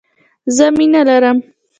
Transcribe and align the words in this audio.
زه 0.55 0.65
مینه 0.77 1.01
لرم. 1.07 1.37